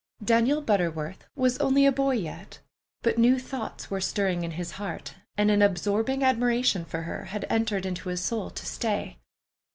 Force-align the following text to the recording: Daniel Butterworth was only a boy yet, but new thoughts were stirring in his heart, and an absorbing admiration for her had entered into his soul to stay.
Daniel 0.25 0.63
Butterworth 0.63 1.27
was 1.35 1.59
only 1.59 1.85
a 1.85 1.91
boy 1.91 2.15
yet, 2.15 2.57
but 3.03 3.19
new 3.19 3.37
thoughts 3.37 3.91
were 3.91 4.01
stirring 4.01 4.43
in 4.43 4.49
his 4.49 4.71
heart, 4.71 5.13
and 5.37 5.51
an 5.51 5.61
absorbing 5.61 6.23
admiration 6.23 6.85
for 6.85 7.03
her 7.03 7.25
had 7.25 7.45
entered 7.51 7.85
into 7.85 8.09
his 8.09 8.19
soul 8.21 8.49
to 8.49 8.65
stay. 8.65 9.19